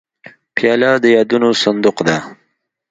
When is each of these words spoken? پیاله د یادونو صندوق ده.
پیاله 0.55 0.91
د 1.03 1.05
یادونو 1.15 1.49
صندوق 1.63 1.97
ده. 2.07 2.17